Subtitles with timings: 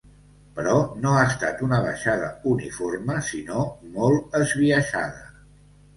[0.53, 3.67] Però no ha estat una baixada uniforme, sinó
[3.99, 5.25] molt esbiaixada.